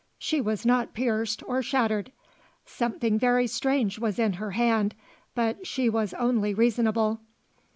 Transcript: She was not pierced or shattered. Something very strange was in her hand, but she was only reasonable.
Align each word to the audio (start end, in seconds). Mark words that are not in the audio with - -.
She 0.17 0.41
was 0.41 0.65
not 0.65 0.95
pierced 0.95 1.43
or 1.47 1.61
shattered. 1.61 2.11
Something 2.65 3.19
very 3.19 3.45
strange 3.45 3.99
was 3.99 4.17
in 4.17 4.33
her 4.33 4.49
hand, 4.49 4.95
but 5.35 5.67
she 5.67 5.89
was 5.91 6.15
only 6.15 6.55
reasonable. 6.55 7.19